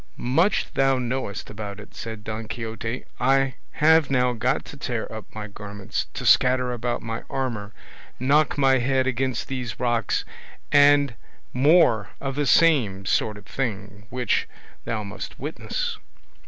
"Much 0.17 0.73
thou 0.73 0.97
knowest 0.97 1.51
about 1.51 1.79
it!" 1.79 1.93
said 1.93 2.23
Don 2.23 2.47
Quixote. 2.47 3.05
"I 3.19 3.53
have 3.73 4.09
now 4.09 4.33
got 4.33 4.65
to 4.65 4.75
tear 4.77 5.05
up 5.13 5.25
my 5.35 5.45
garments, 5.47 6.07
to 6.15 6.25
scatter 6.25 6.73
about 6.73 7.03
my 7.03 7.21
armour, 7.29 7.71
knock 8.19 8.57
my 8.57 8.79
head 8.79 9.05
against 9.05 9.47
these 9.47 9.79
rocks, 9.79 10.25
and 10.71 11.13
more 11.53 12.09
of 12.19 12.33
the 12.33 12.47
same 12.47 13.05
sort 13.05 13.37
of 13.37 13.45
thing, 13.45 14.07
which 14.09 14.49
thou 14.85 15.03
must 15.03 15.37
witness." 15.39 15.99